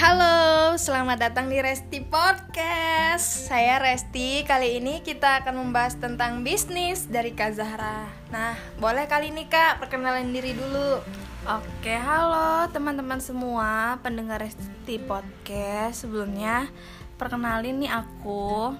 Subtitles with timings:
[0.00, 3.52] Halo, selamat datang di Resti Podcast.
[3.52, 4.40] Saya Resti.
[4.48, 8.08] Kali ini kita akan membahas tentang bisnis dari Kak Zahra.
[8.32, 11.04] Nah, boleh kali ini Kak perkenalan diri dulu.
[11.44, 16.08] Oke, halo teman-teman semua pendengar Resti Podcast.
[16.08, 16.72] Sebelumnya
[17.20, 18.72] perkenalin nih aku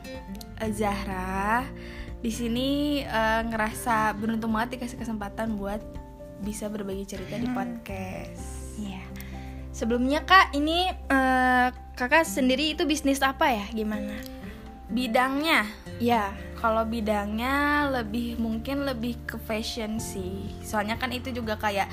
[0.57, 1.69] eh, Zahra.
[2.25, 5.85] Di sini eh, ngerasa beruntung banget dikasih kesempatan buat
[6.41, 8.60] bisa berbagi cerita di podcast.
[9.81, 13.65] Sebelumnya Kak, ini eh, Kakak sendiri itu bisnis apa ya?
[13.73, 14.13] Gimana?
[14.93, 15.65] Bidangnya
[16.01, 16.33] Ya.
[16.61, 20.49] Kalau bidangnya lebih mungkin lebih ke fashion sih.
[20.61, 21.89] Soalnya kan itu juga kayak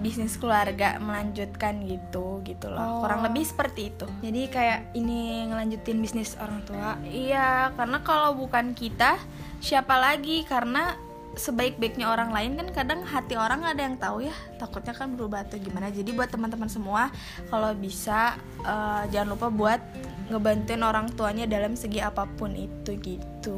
[0.00, 2.80] bisnis keluarga melanjutkan gitu gitu loh.
[2.80, 3.00] Oh.
[3.04, 4.08] Kurang lebih seperti itu.
[4.24, 6.96] Jadi kayak ini ngelanjutin bisnis orang tua.
[7.08, 9.20] Iya, karena kalau bukan kita,
[9.60, 10.44] siapa lagi?
[10.48, 10.96] Karena
[11.32, 14.36] sebaik-baiknya orang lain kan kadang hati orang ada yang tahu ya.
[14.60, 15.88] Takutnya kan berubah atau gimana.
[15.88, 17.08] Jadi buat teman-teman semua,
[17.48, 19.80] kalau bisa eh, jangan lupa buat
[20.28, 23.56] ngebantuin orang tuanya dalam segi apa pun itu gitu.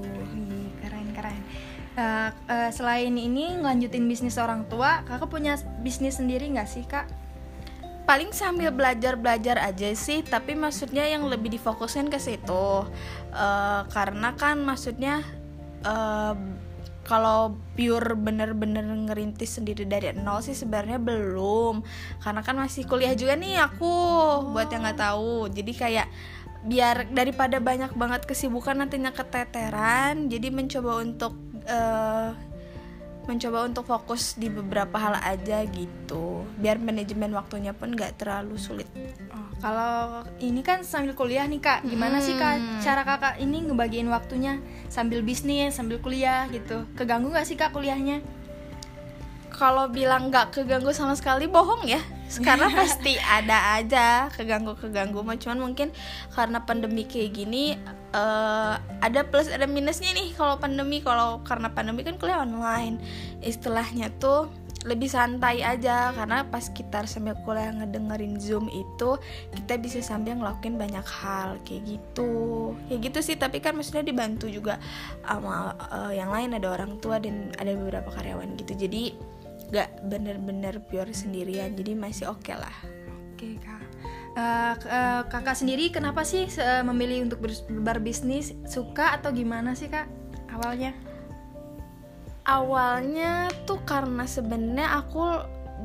[0.83, 1.41] Keren keren.
[1.95, 7.07] Eh, eh, selain ini ngelanjutin bisnis orang tua, kakak punya bisnis sendiri nggak sih kak?
[8.05, 12.85] paling sambil belajar-belajar aja sih tapi maksudnya yang lebih difokusin ke situ
[13.35, 15.19] Eh, karena kan maksudnya
[15.83, 16.35] eh,
[17.05, 21.85] kalau pure bener-bener ngerintis sendiri dari nol sih sebenarnya belum.
[22.25, 23.93] Karena kan masih kuliah juga nih aku
[24.51, 25.53] buat yang nggak tahu.
[25.53, 26.09] Jadi kayak
[26.65, 31.37] biar daripada banyak banget kesibukan nantinya keteteran jadi mencoba untuk
[31.69, 32.33] eh,
[33.27, 38.89] mencoba untuk fokus di beberapa hal aja gitu biar manajemen waktunya pun nggak terlalu sulit
[39.35, 42.79] Oh, kalau ini kan sambil kuliah nih kak, gimana sih kak Hmm.
[42.79, 46.87] cara kakak ini ngebagiin waktunya sambil bisnis, sambil kuliah gitu?
[46.95, 48.23] Keganggu nggak sih kak kuliahnya?
[49.55, 52.03] Kalau bilang nggak keganggu sama sekali bohong ya.
[52.43, 55.95] Karena pasti ada aja keganggu keganggu mah cuman mungkin
[56.35, 57.79] karena pandemi kayak gini
[58.15, 60.99] eh, ada plus ada minusnya nih kalau pandemi.
[61.01, 62.99] Kalau karena pandemi kan kuliah online.
[63.41, 64.51] Istilahnya tuh
[64.85, 66.11] lebih santai aja.
[66.11, 69.15] Karena pas kita sambil kuliah ngedengerin zoom itu
[69.55, 71.63] kita bisa sambil ngelakuin banyak hal.
[71.63, 72.33] Kayak gitu.
[72.91, 73.37] Kayak gitu sih.
[73.39, 74.83] Tapi kan maksudnya dibantu juga
[75.23, 76.59] sama eh, yang lain.
[76.59, 78.75] Ada orang tua dan ada beberapa karyawan gitu.
[78.75, 79.34] Jadi
[79.73, 82.75] gak bener-bener pure sendirian jadi masih oke lah
[83.35, 83.83] Oke kak.
[84.35, 86.47] Eh, k- eh, kakak sendiri kenapa sih
[86.87, 87.43] memilih untuk
[87.83, 88.55] berbisnis?
[88.63, 90.07] Suka atau gimana sih kak
[90.55, 90.95] awalnya?
[92.45, 95.25] awalnya tuh karena sebenarnya aku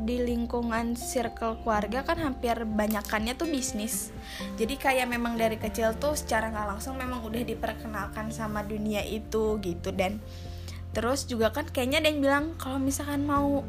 [0.04, 4.16] di lingkungan circle keluarga kan hampir banyakannya tuh bisnis
[4.56, 9.60] jadi kayak memang dari kecil tuh secara nggak langsung memang udah diperkenalkan sama dunia itu
[9.60, 10.20] gitu dan
[11.00, 13.64] terus juga kan kayaknya ada yang bilang kalau misalkan mau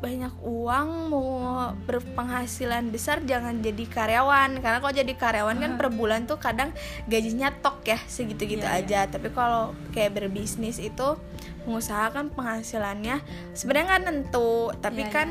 [0.00, 1.28] banyak uang mau
[1.84, 4.56] berpenghasilan besar jangan jadi karyawan.
[4.64, 6.72] Karena kalau jadi karyawan kan per bulan tuh kadang
[7.04, 9.00] gajinya tok ya segitu-gitu Iya, aja.
[9.12, 11.20] Tapi kalau kayak berbisnis itu
[11.68, 13.20] mengusahakan penghasilannya
[13.52, 15.28] sebenarnya nggak tentu tapi Iya, kan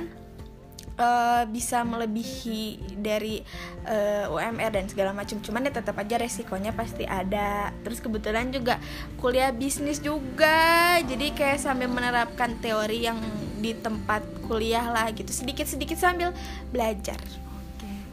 [0.99, 3.39] eh, bisa melebihi dari
[3.87, 8.77] eh, UMR dan segala macam cuman ya tetap aja resikonya pasti ada terus kebetulan juga
[9.17, 13.17] kuliah bisnis juga jadi kayak sambil menerapkan teori yang
[13.59, 16.31] di tempat kuliah lah gitu sedikit sedikit sambil
[16.71, 17.19] belajar.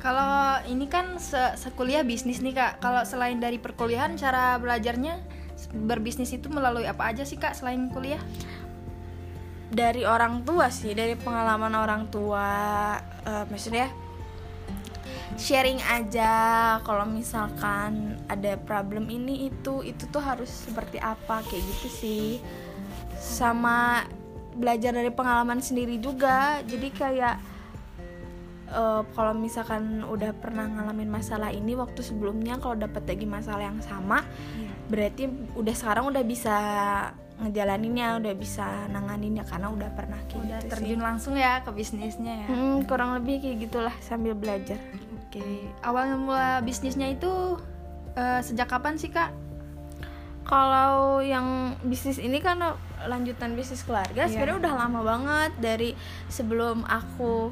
[0.06, 2.78] Kalau ini kan se sekuliah bisnis nih kak.
[2.78, 5.18] Kalau selain dari perkuliahan, cara belajarnya
[5.88, 8.20] berbisnis itu melalui apa aja sih kak selain kuliah?
[9.66, 12.48] Dari orang tua sih dari pengalaman orang tua
[13.26, 13.90] eh, maksudnya
[15.36, 16.32] sharing aja
[16.86, 22.26] kalau misalkan ada problem ini itu itu tuh harus seperti apa kayak gitu sih.
[23.18, 24.06] Sama
[24.56, 27.36] belajar dari pengalaman sendiri juga jadi kayak
[28.70, 33.82] eh, kalau misalkan udah pernah ngalamin masalah ini waktu sebelumnya kalau dapat lagi masalah yang
[33.84, 34.24] sama
[34.86, 35.26] berarti
[35.58, 36.56] udah sekarang udah bisa
[37.38, 42.34] ngejalaninnya udah bisa nanganinnya karena udah pernah kayak Udah gitu terjun langsung ya ke bisnisnya
[42.42, 42.46] ya.
[42.46, 42.56] sih.
[42.56, 44.80] Hmm, kurang lebih kayak gitulah sambil belajar
[45.18, 45.44] Oke.
[45.80, 47.60] Awal mula bisnisnya itu
[48.14, 49.32] eh, sejak kapan sih kak?
[50.44, 52.62] kalau yang bisnis ini kan
[53.02, 54.30] lanjutan bisnis keluarga Iya.
[54.30, 55.90] sebenarnya udah lama banget dari
[56.28, 57.50] sebelum aku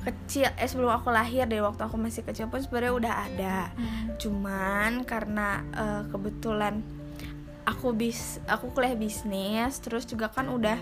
[0.00, 3.56] kecil eh sebelum aku lahir dari waktu aku masih kecil pun sebenarnya udah ada
[4.16, 6.84] cuman karena eh, kebetulan
[7.70, 10.76] aku bis aku kuliah bisnis terus juga kan udah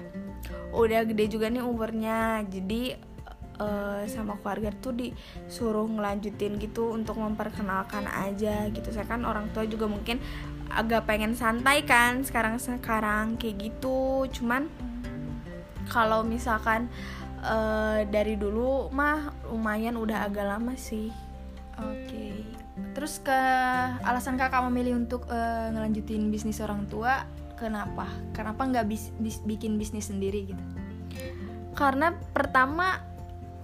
[0.72, 2.44] udah gede juga nih umurnya.
[2.48, 2.96] Jadi
[3.60, 8.88] eh, sama keluarga tuh disuruh ngelanjutin gitu untuk memperkenalkan aja gitu.
[8.88, 10.20] Saya kan orang tua juga mungkin
[10.68, 14.28] agak pengen santai kan sekarang sekarang kayak gitu.
[14.32, 14.68] Cuman
[15.88, 16.88] kalau misalkan
[17.44, 21.12] eh, dari dulu mah lumayan udah agak lama sih.
[21.78, 22.57] Oke.
[22.98, 23.38] Terus ke
[24.02, 27.22] alasan kakak memilih untuk eh, ngelanjutin bisnis orang tua,
[27.54, 28.10] kenapa?
[28.34, 30.64] Kenapa nggak bis- bis- bikin bisnis sendiri gitu?
[31.74, 32.98] karena pertama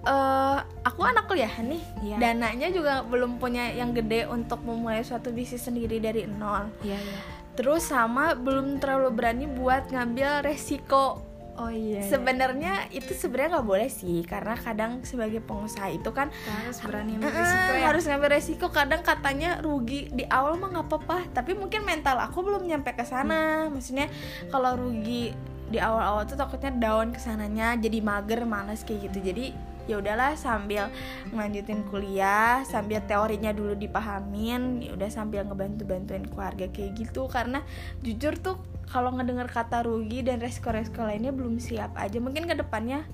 [0.07, 2.15] eh aku anak kuliah nih Iya.
[2.15, 7.19] dananya juga belum punya yang gede untuk memulai suatu bisnis sendiri dari nol Iya iya.
[7.59, 11.19] terus sama belum terlalu berani buat ngambil resiko
[11.55, 12.03] Oh iya.
[12.03, 17.31] sebenarnya itu sebenarnya nggak boleh sih karena kadang sebagai pengusaha itu kan harus berani ambil
[17.31, 17.83] eh, risiko ya.
[17.87, 22.43] harus ngambil resiko kadang katanya rugi di awal mah nggak apa-apa tapi mungkin mental aku
[22.43, 24.11] belum nyampe ke sana maksudnya
[24.51, 25.31] kalau rugi
[25.65, 29.55] di awal-awal tuh takutnya down ke sananya jadi mager males kayak gitu jadi
[29.85, 30.89] ya udahlah sambil
[31.31, 37.61] ngelanjutin kuliah sambil teorinya dulu dipahamin ya udah sambil ngebantu bantuin keluarga kayak gitu karena
[38.01, 38.57] jujur tuh
[38.89, 43.05] kalau ngedengar kata rugi dan resiko-resiko lainnya belum siap aja mungkin ke depannya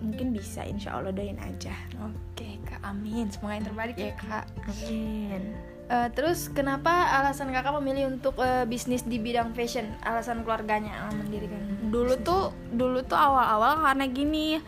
[0.00, 3.28] mungkin bisa insya Allah doain aja Oke kak, amin.
[3.28, 4.48] Semoga yang terbaik ya kak.
[4.64, 9.90] amin Eh, terus kenapa alasan kakak memilih untuk eh, bisnis di bidang fashion?
[10.06, 11.58] Alasan keluarganya mendirikan.
[11.90, 14.62] dulu tuh dulu tuh awal-awal karena gini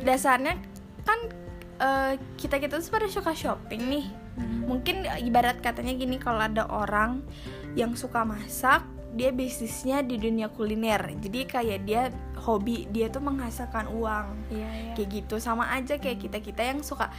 [0.00, 0.56] dasarnya
[1.04, 1.18] kan
[2.38, 4.06] kita kita tuh pada suka shopping nih.
[4.32, 4.64] Hmm.
[4.64, 7.20] mungkin ibarat katanya gini kalau ada orang
[7.76, 8.80] yang suka masak
[9.12, 11.12] dia bisnisnya di dunia kuliner.
[11.20, 12.08] Jadi kayak dia
[12.40, 14.26] hobi dia tuh menghasilkan uang.
[14.48, 14.92] Iya iya.
[14.96, 15.36] kayak gitu.
[15.36, 17.12] Sama aja kayak kita kita yang suka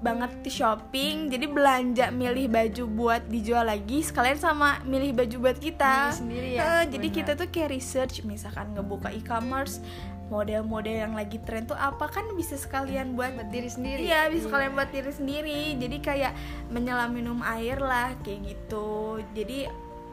[0.00, 5.58] banget di shopping jadi belanja milih baju buat dijual lagi sekalian sama milih baju buat
[5.58, 6.14] kita.
[6.14, 9.82] Milih sendiri ya, Eh, jadi kita tuh kayak research misalkan ngebuka e-commerce
[10.30, 14.00] model-model yang lagi tren tuh apa kan bisa sekalian buat Buat diri sendiri.
[14.06, 15.60] Iya, bisa kalian buat diri sendiri.
[15.76, 16.32] Jadi kayak
[16.70, 19.18] menyelam minum air lah kayak gitu.
[19.34, 19.66] Jadi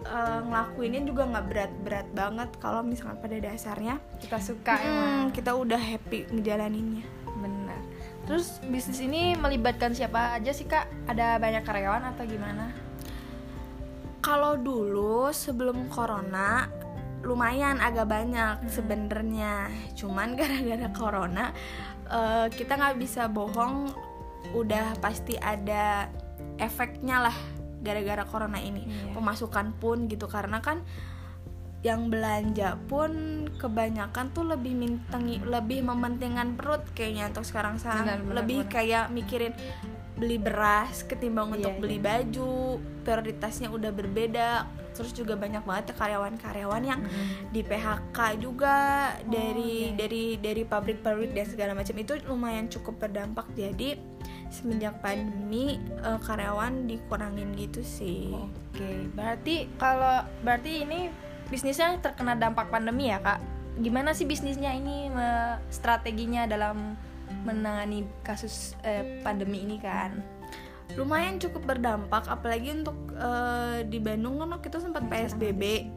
[0.03, 5.17] eh, ngelakuinnya juga nggak berat-berat banget kalau misalkan pada dasarnya Kita suka hmm, emang.
[5.31, 7.05] kita udah happy ngejalaninnya.
[7.37, 7.79] Benar.
[8.25, 10.89] Terus bisnis ini melibatkan siapa aja sih kak?
[11.07, 12.73] Ada banyak karyawan atau gimana?
[14.19, 16.67] Kalau dulu sebelum corona
[17.27, 19.67] lumayan agak banyak sebenarnya.
[19.99, 21.51] Cuman gara-gara corona
[22.07, 23.91] eh, kita nggak bisa bohong,
[24.55, 26.07] udah pasti ada
[26.57, 27.37] efeknya lah
[27.83, 28.87] gara-gara corona ini.
[28.87, 29.13] Iya.
[29.13, 30.81] Pemasukan pun gitu karena kan
[31.85, 38.65] yang belanja pun kebanyakan tuh lebih mintengi lebih mementingkan perut kayaknya untuk sekarang benar, lebih
[38.65, 38.73] benar.
[38.73, 39.53] kayak mikirin
[40.17, 41.81] beli beras ketimbang Iya, untuk iya.
[41.85, 44.49] beli baju prioritasnya udah berbeda
[44.97, 47.01] terus juga banyak banget karyawan-karyawan yang
[47.53, 49.95] di PHK juga dari iya.
[49.95, 54.01] dari dari pabrik-pabrik dan segala macam itu lumayan cukup berdampak jadi
[54.49, 58.33] semenjak pandemi eh, karyawan dikurangin gitu sih
[58.77, 61.09] Oke, berarti kalau berarti ini
[61.49, 63.41] bisnisnya terkena dampak pandemi ya kak?
[63.81, 65.09] Gimana sih bisnisnya ini
[65.73, 66.93] strateginya dalam
[67.41, 70.36] menangani kasus eh, pandemi ini kan?
[70.95, 75.91] Lumayan cukup berdampak apalagi untuk eh, di Bandung kan kita sempat PSBB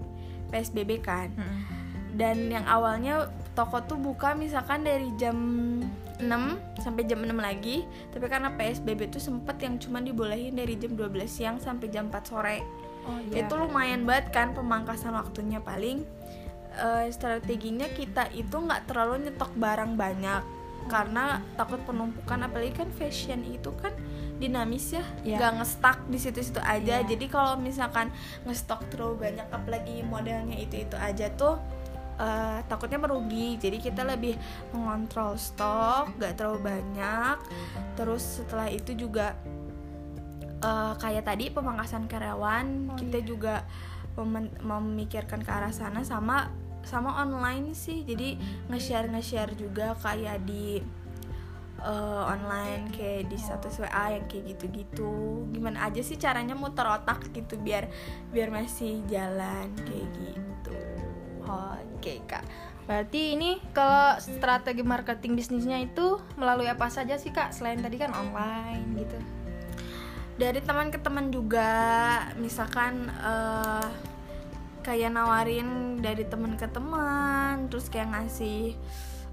[0.51, 1.31] PSBB kan.
[2.11, 5.39] Dan yang awalnya toko tuh buka misalkan dari jam
[6.19, 6.27] 6
[6.83, 7.87] sampai jam 6 lagi.
[8.11, 12.21] Tapi karena PSBB tuh sempet yang cuma dibolehin dari jam 12 siang sampai jam 4
[12.27, 12.59] sore.
[13.07, 16.05] Oh itu lumayan banget kan pemangkasan waktunya paling
[16.77, 20.43] eh, strateginya kita itu nggak terlalu nyetok barang banyak
[20.87, 21.25] karena
[21.55, 23.93] takut penumpukan apalagi kan fashion itu kan
[24.37, 25.37] dinamis ya Iya.
[25.37, 27.07] nggak ngestak di situ-situ aja Iya.
[27.07, 28.09] jadi kalau misalkan
[28.43, 31.61] ngestok terlalu banyak apalagi modelnya itu itu aja tuh
[32.17, 37.37] eh, takutnya merugi jadi kita lebih mengontrol stok nggak terlalu banyak
[37.95, 39.37] terus setelah itu juga
[40.61, 43.27] eh, kayak tadi pemangkasan karyawan Oh, kita iya.
[43.27, 43.55] juga
[44.17, 46.49] memen- memikirkan ke arah sana sama
[46.85, 48.37] sama online sih jadi
[48.73, 50.81] nge-share nge-share juga kayak di
[51.81, 57.33] eh, online kayak di status WA yang kayak gitu-gitu gimana aja sih caranya muter otak
[57.33, 57.89] gitu biar
[58.33, 60.79] biar masih jalan kayak gitu
[62.01, 62.45] Oke kak.
[62.89, 67.53] Berarti ini kalau strategi marketing bisnisnya itu melalui apa saja sih kak?
[67.53, 69.19] Selain tadi kan online gitu.
[70.41, 71.69] dari teman ke teman juga
[72.41, 73.85] misalkan eh,
[74.81, 78.75] kayak nawarin dari teman ke teman terus kayak ngasih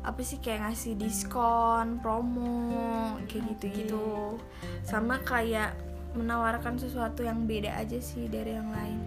[0.06, 4.39] apa sih kayak ngasih diskon promo kayak gitu-gitu
[4.88, 5.75] sama kayak
[6.16, 9.00] menawarkan sesuatu yang beda aja sih dari yang lain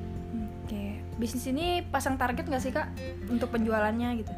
[0.71, 1.03] Oke.
[1.19, 2.87] Bisnis ini pasang target nggak sih kak
[3.27, 4.33] untuk penjualannya gitu?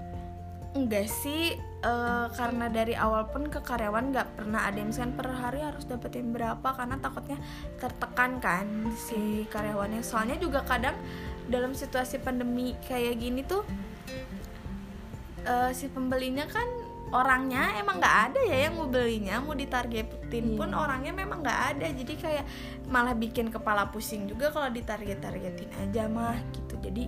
[0.72, 5.60] enggak sih eh, karena dari awal pun ke karyawan nggak pernah ada misalkan per hari
[5.60, 7.36] harus dapetin berapa karena takutnya
[7.76, 8.66] tertekan kan
[8.96, 10.96] si karyawannya soalnya juga kadang
[11.44, 13.62] dalam situasi pandemi kayak gini tuh
[15.42, 16.64] eh, si pembelinya kan
[17.12, 20.78] orangnya emang nggak ada ya yang mau belinya mau ditargetin pun Iya.
[20.78, 22.44] orangnya memang nggak ada jadi kayak
[22.88, 27.04] malah bikin kepala pusing juga kalau ditarget targetin aja mah gitu jadi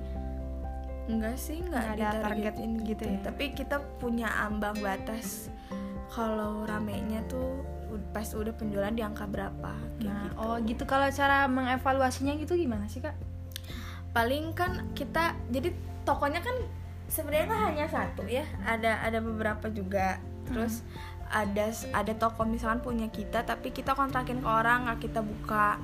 [1.05, 3.19] enggak sih nggak ada target ditargetin gitu gitu ya.
[3.25, 5.49] tapi kita punya ambang batas
[6.13, 7.65] kalau ramenya tuh
[8.13, 10.37] pas udah penjualan di angka berapa kayak Nah, gitu.
[10.37, 13.15] oh gitu kalau cara mengevaluasinya gitu gimana sih kak?
[14.15, 15.75] Paling kan kita jadi
[16.07, 16.57] tokonya kan
[17.11, 18.47] sebenarnya nggak hanya satu ya.
[18.63, 20.23] Ada ada beberapa juga.
[20.47, 20.87] Terus
[21.29, 25.83] ada ada toko misalkan punya kita tapi kita kontrakin ke orang nggak kita buka.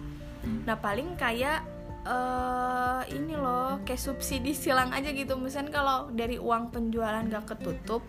[0.65, 1.67] Nah paling kayak
[2.01, 5.35] eh ini loh kayak subsidi silang aja gitu.
[5.37, 8.07] Misalnya kalau dari uang penjualan nggak ketutup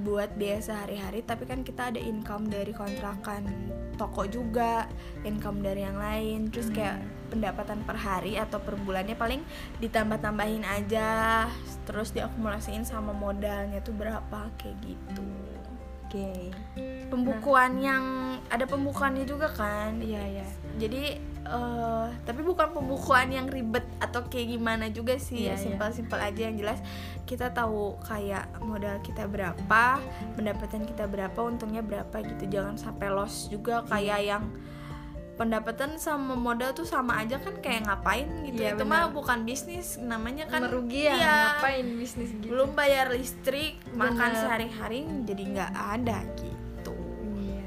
[0.00, 3.44] buat biaya sehari-hari tapi kan kita ada income dari kontrakan
[4.00, 4.90] toko juga
[5.22, 6.50] income dari yang lain.
[6.50, 9.40] Terus kayak pendapatan per hari atau per bulannya paling
[9.78, 11.46] ditambah-tambahin aja
[11.86, 15.24] terus diakumulasiin sama modalnya tuh berapa kayak gitu
[16.10, 16.50] Oke.
[17.06, 18.04] pembukuan yang
[18.50, 20.46] ada pembukuannya juga kan Iya iya.
[20.74, 25.62] jadi eh tapi bukan pembukuan yang ribet atau kayak gimana juga sih Iya, iya.
[25.62, 26.82] simpel-simpel aja yang jelas
[27.30, 30.02] kita tahu kayak modal kita berapa
[30.34, 34.44] pendapatan kita berapa untungnya berapa gitu jangan sampai loss juga kayak yang
[35.40, 39.08] pendapatan sama modal tuh sama aja kan kayak ngapain gitu Iya, itu benar.
[39.08, 44.36] mah bukan bisnis namanya kan merugi ya iya, ngapain bisnis gitu belum bayar listrik makan
[44.36, 44.36] Benar.
[44.36, 46.92] sehari-hari jadi nggak ada gitu
[47.40, 47.64] Iya.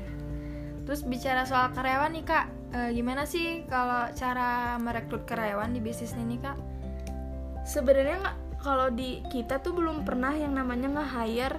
[0.85, 2.45] Terus bicara soal karyawan nih kak,
[2.77, 6.53] eh, gimana sih kalau cara merekrut karyawan di bisnis ini kak?
[7.63, 11.57] sebenarnya nggak kalau di kita tuh belum pernah yang namanya nge-hire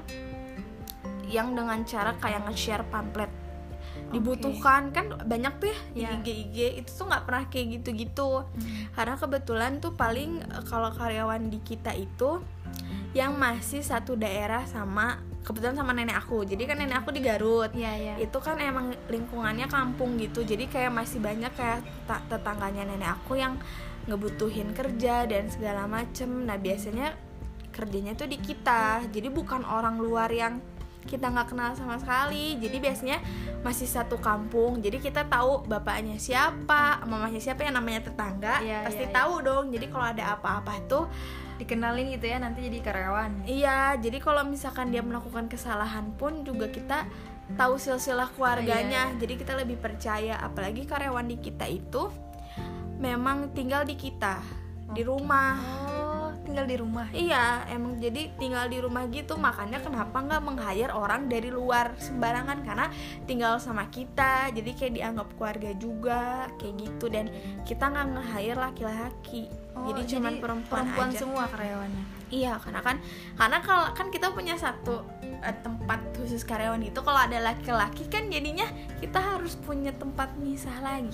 [1.26, 3.32] yang dengan cara kayak nge-share pamflet
[4.14, 4.82] dibutuhkan.
[4.90, 6.10] Kan banyak tuh ya di Iya.
[6.18, 8.30] IG IG itu tuh nggak pernah kayak gitu-gitu.
[8.92, 12.40] Karena kebetulan tuh paling eh, kalau karyawan di kita itu
[13.14, 16.42] yang masih satu daerah sama kebetulan sama nenek aku.
[16.42, 17.70] Jadi kan nenek aku di Garut.
[17.70, 18.14] Iya iya.
[18.18, 20.42] itu kan emang lingkungannya kampung gitu.
[20.42, 23.54] Jadi kayak masih banyak kayak ta- tetangganya nenek aku yang
[24.04, 26.48] ngebutuhin kerja dan segala macem.
[26.48, 27.14] Nah biasanya
[27.70, 29.04] kerjanya tuh di kita.
[29.06, 30.58] Jadi bukan orang luar yang
[31.04, 33.18] kita nggak kenal sama sekali jadi biasanya
[33.60, 39.04] masih satu kampung jadi kita tahu bapaknya siapa mamanya siapa yang namanya tetangga Iya, pasti
[39.06, 39.16] iya, iya.
[39.16, 41.06] tahu dong jadi kalau ada apa-apa tuh
[41.54, 43.46] Dikenalin gitu ya nanti jadi karyawan.
[43.46, 47.06] Iya, jadi kalau misalkan dia melakukan kesalahan pun juga kita
[47.54, 49.14] tahu silsilah keluarganya.
[49.14, 52.10] Iya, Jadi kita lebih percaya apalagi karyawan di kita itu
[52.98, 54.42] memang tinggal di kita,
[54.90, 55.54] di rumah.
[55.62, 56.13] Oh,
[56.44, 57.08] tinggal di rumah.
[57.10, 59.34] Iya, emang jadi tinggal di rumah gitu.
[59.40, 62.86] Makanya kenapa nggak meng-hire orang dari luar sembarangan karena
[63.24, 64.52] tinggal sama kita.
[64.52, 67.32] Jadi kayak dianggap keluarga juga kayak gitu dan
[67.64, 69.48] kita nggak nge-hire laki-laki.
[69.74, 71.18] Oh, jadi cuma perempuan, aja.
[71.18, 72.04] semua karyawannya.
[72.30, 72.96] Iya, karena kan
[73.34, 75.02] karena kalau kan kita punya satu
[75.42, 77.02] eh, tempat khusus karyawan gitu.
[77.02, 78.68] Kalau ada laki-laki kan jadinya
[79.02, 81.10] kita harus punya tempat misah lagi.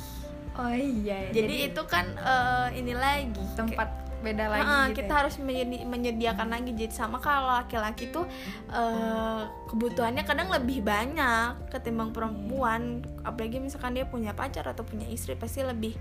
[0.59, 1.31] Oh iya.
[1.33, 4.65] Jadi, itu kan eh, ini lagi tempat beda lagi.
[4.65, 5.19] Heeh, gitu kita ya?
[5.25, 6.71] harus menyedi- menyediakan lagi.
[6.77, 8.25] Jadi sama kalau laki-laki tuh
[8.71, 13.05] eh, kebutuhannya kadang lebih banyak ketimbang perempuan.
[13.25, 15.97] Apalagi misalkan dia punya pacar atau punya istri pasti lebih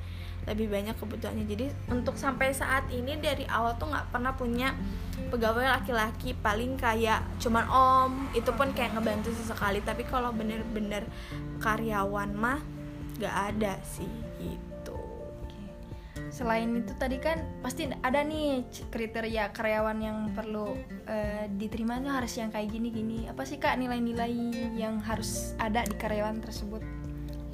[0.48, 1.46] lebih banyak kebutuhannya.
[1.48, 4.76] Jadi untuk sampai saat ini dari awal tuh nggak pernah punya
[5.30, 11.06] pegawai laki-laki paling kayak cuman om itu pun kayak ngebantu sesekali tapi kalau bener-bener
[11.62, 12.60] karyawan mah
[13.22, 14.29] nggak ada sih
[16.30, 20.78] Selain itu tadi kan pasti ada nih kriteria karyawan yang perlu
[21.10, 23.26] eh, diterima tuh harus yang kayak gini-gini.
[23.30, 24.32] Apa sih kak nilai-nilai
[24.78, 26.82] yang harus ada di karyawan tersebut?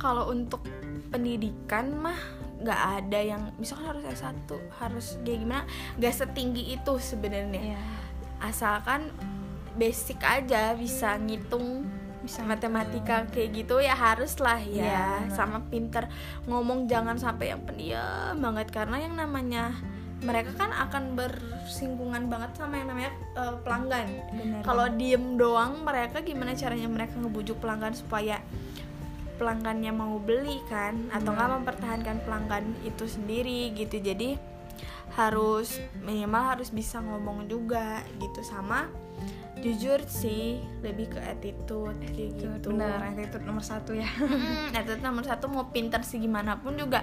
[0.05, 0.61] kalau untuk
[1.09, 2.19] pendidikan mah
[2.61, 5.63] nggak ada yang misalkan harus S1 harus kayak gimana
[5.99, 7.81] nggak setinggi itu sebenarnya Iya.
[8.39, 9.11] asalkan
[9.75, 11.83] basic aja bisa ngitung
[12.25, 15.21] Bisa matematika kayak gitu ya harus lah ya.
[15.29, 15.37] Benar.
[15.37, 16.09] sama pinter
[16.49, 18.67] ngomong jangan sampai yang pendiam banget.
[18.73, 19.77] Karena yang namanya
[20.25, 24.07] mereka kan akan bersinggungan banget sama yang namanya eh, pelanggan.
[24.65, 28.41] Kalau diem doang mereka gimana caranya mereka ngebujuk pelanggan supaya
[29.37, 31.13] pelanggannya mau beli kan?
[31.13, 34.01] Atau nggak mempertahankan pelanggan itu sendiri gitu.
[34.01, 34.39] Jadi
[35.15, 38.41] harus minimal harus bisa ngomong juga gitu.
[38.41, 39.04] Sama
[39.57, 44.05] jujur sih lebih ke attitude kayak Itu gitu benar attitude nomor satu ya.
[44.15, 47.01] Mm, attitude nomor satu mau pinter segimanapun juga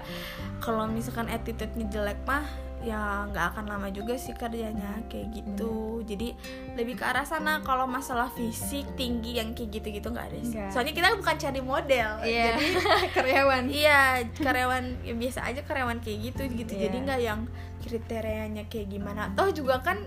[0.59, 2.45] kalau misalkan attitude-nya jelek mah
[2.79, 6.35] ya nggak akan lama juga sih kerjanya kayak gitu jadi
[6.75, 10.69] lebih ke arah sana kalau masalah fisik tinggi yang kayak gitu-gitu nggak ada sih Nggak.
[10.69, 12.43] soalnya kita bukan cari model Iya.
[12.53, 12.65] jadi
[13.15, 13.63] karyawan.
[13.71, 16.81] iya karyawan ya biasa aja karyawan kayak gitu gitu Iya.
[16.85, 17.39] jadi nggak yang
[17.81, 20.03] kriterianya kayak gimana toh juga kan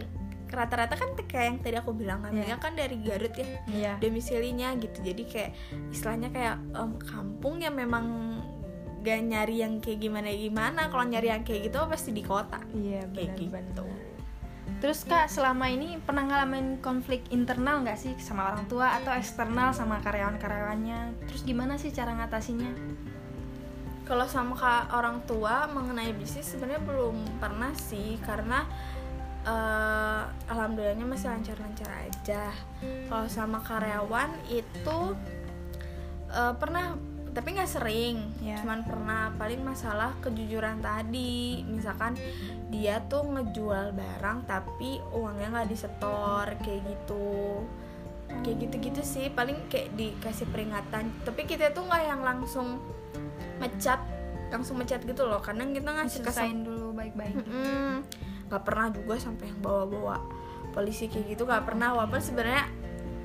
[0.48, 2.46] rata-rata kan kayak yang tadi aku bilang kan Iya.
[2.46, 3.92] mereka kan dari Garut ya Iya.
[3.98, 5.50] domisilinya gitu jadi kayak
[5.90, 8.38] istilahnya kayak em, kampung yang memang
[9.00, 13.06] gak nyari yang kayak gimana gimana kalau nyari yang kayak gitu pasti di kota Iya
[13.08, 13.84] kayak benar gitu
[14.76, 19.72] Terus kak selama ini pernah ngalamin konflik internal nggak sih sama orang tua atau eksternal
[19.72, 21.24] sama karyawan-karyawannya?
[21.24, 22.74] Terus gimana sih cara ngatasinya?
[24.04, 28.62] kalau sama ka- orang tua mengenai bisnis sebenarnya belum pernah sih karena
[29.46, 32.50] eh, alhamdulillahnya masih lancar-lancar aja.
[32.82, 34.98] Kalau sama karyawan itu
[36.34, 36.98] eh, pernah
[37.36, 38.16] tapi nggak sering.
[38.40, 38.64] Ya.
[38.64, 41.60] cuman pernah paling masalah kejujuran tadi.
[41.68, 42.16] Misalkan
[42.72, 47.60] dia tuh ngejual barang tapi uangnya nggak disetor kayak gitu.
[48.40, 49.28] Kayak gitu-gitu sih.
[49.28, 51.12] Paling kayak dikasih peringatan.
[51.28, 52.80] Tapi kita tuh nggak yang langsung
[53.60, 54.00] mecat
[54.48, 55.44] langsung mecat gitu loh.
[55.44, 57.36] Kadang kita ngasih kesem dulu baik-baik.
[57.36, 58.00] Mm-mm.
[58.46, 60.16] Nggak pernah juga sampai yang bawa-bawa
[60.70, 62.64] polisi kayak gitu nggak pernah walaupun sebenarnya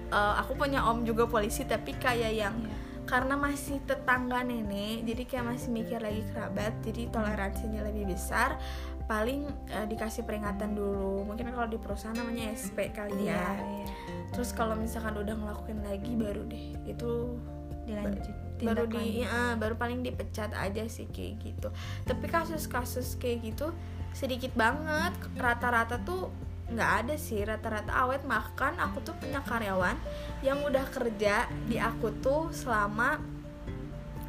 [0.10, 2.76] eh, aku punya om juga polisi tapi kayak yang Iya.
[3.08, 8.56] karena masih tetangga nenek jadi kayak masih mikir lagi kerabat jadi toleransinya lebih besar
[9.04, 13.86] paling eh, dikasih peringatan dulu mungkin kalau di perusahaan namanya SP kali Iya, ya iya.
[14.32, 17.36] terus kalau misalkan udah ngelakuin lagi baru deh itu
[17.84, 18.32] Dilanjut.
[18.62, 21.68] baru di ya, baru paling dipecat aja sih kayak gitu
[22.06, 23.74] tapi kasus-kasus kayak gitu
[24.12, 25.14] sedikit banget.
[25.36, 26.30] Rata-rata tuh
[26.72, 27.44] nggak ada sih.
[27.44, 28.24] Rata-rata awet.
[28.24, 29.96] Makan aku tuh punya karyawan
[30.42, 33.20] yang udah kerja di aku tuh selama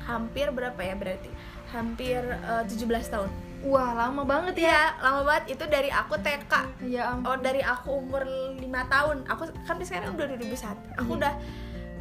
[0.02, 1.30] hampir berapa ya berarti?
[1.70, 3.30] Hampir eh, 17 tahun.
[3.62, 4.74] Wah lama banget ya.
[4.74, 5.54] ya lama banget.
[5.54, 6.52] Itu dari aku TK
[6.90, 7.30] Ya ampun.
[7.30, 8.58] Oh dari aku umur 5
[8.90, 9.16] tahun.
[9.30, 11.18] Aku kan sekarang udah 2021 Aku Iya.
[11.22, 11.32] udah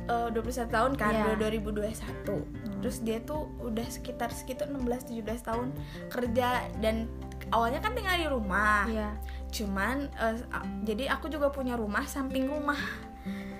[0.10, 5.70] eh, 21 tahun kan udah 2021 Terus dia tuh udah sekitar sekitar 16-17 tahun
[6.10, 7.06] kerja Dan
[7.50, 9.10] awalnya kan tinggal di rumah Iya.
[9.50, 10.40] Cuman a-
[10.82, 12.78] jadi aku juga punya rumah samping rumah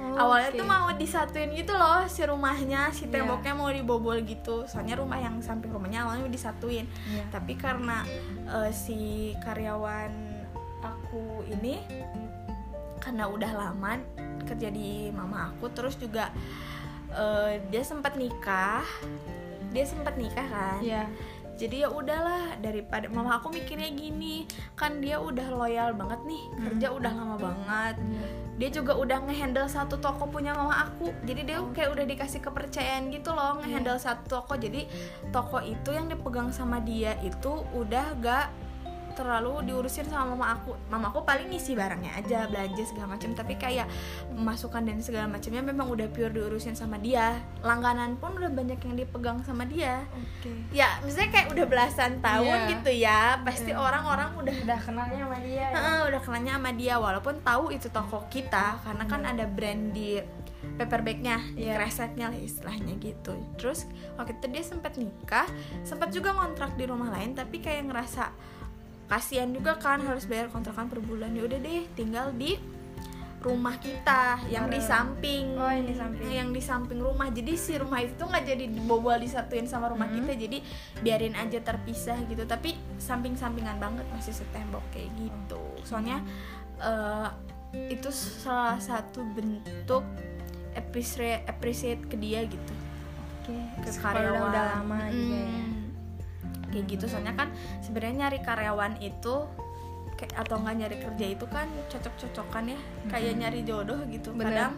[0.02, 0.58] Oh, Awalnya oke.
[0.58, 3.22] tuh mau disatuin gitu loh si rumahnya Si Iya.
[3.22, 7.30] temboknya mau dibobol gitu Soalnya rumah yang samping rumahnya awalnya mau disatuin Iya.
[7.30, 8.02] tapi karena
[8.44, 8.98] eh, si
[9.40, 10.10] karyawan
[10.82, 11.78] aku ini
[12.98, 14.02] karena udah lama
[14.44, 16.34] kerja di mama aku terus juga
[17.12, 18.82] eh, dia sempat nikah
[19.70, 21.06] dia sempat nikah kan Iya.
[21.62, 26.88] Jadi ya udahlah daripada mama aku mikirnya gini kan dia udah loyal banget nih kerja
[26.90, 27.96] udah lama banget.
[28.02, 28.26] Iya.
[28.58, 33.14] dia juga udah ngehandle satu toko punya mama aku jadi dia kayak udah dikasih kepercayaan
[33.14, 34.58] gitu loh ngehandle satu toko.
[34.58, 34.90] Jadi
[35.30, 38.50] toko itu yang dipegang sama dia itu udah gak
[39.22, 43.54] terlalu diurusin sama mama aku mama aku paling ngisi barangnya aja belanja segala macam tapi
[43.56, 43.86] kayak
[44.34, 48.96] masukan dan segala macamnya memang udah pure diurusin sama dia langganan pun udah banyak yang
[48.96, 50.50] dipegang sama dia Oke.
[50.74, 52.70] ya misalnya kayak udah belasan tahun Iya.
[52.72, 55.58] gitu ya pasti orang-orang udah Udah kenalnya sama dia.
[55.62, 55.68] ya?
[55.72, 60.18] Heeh, udah kenalnya sama dia walaupun tahu itu toko kita karena kan ada brand di
[60.72, 61.74] paper bagnya, di Iya.
[61.76, 63.34] kreseknya lah istilahnya gitu.
[63.56, 65.46] Terus waktu itu dia sempat nikah,
[65.82, 68.30] sempat juga ngontrak di rumah lain tapi kayak ngerasa
[69.12, 71.36] kasihan juga kan harus bayar kontrakan per bulan.
[71.36, 72.56] Ya udah deh, tinggal di
[73.42, 76.30] rumah kita yang di samping Oh, yang di samping.
[76.30, 80.06] yang di samping rumah jadi si rumah itu tuh nggak jadi dibobol disatuin sama rumah
[80.06, 80.22] Hmm.
[80.22, 80.58] kita jadi
[81.02, 86.22] biarin aja terpisah gitu tapi samping-sampingan banget masih setembok kayak gitu soalnya
[86.78, 87.28] eh,
[87.90, 90.06] itu salah satu bentuk
[90.78, 92.74] appreciate appreciate ke dia gitu
[93.42, 93.58] Oke.
[93.82, 95.66] ke karyawan Udah, lama juga ya.
[96.72, 99.36] Kayak gitu soalnya kan sebenarnya nyari karyawan itu
[100.16, 102.80] kayak atau nggak nyari kerja itu kan cocok-cocokan ya
[103.10, 104.48] kayak nyari jodoh gitu Bener.
[104.48, 104.74] kadang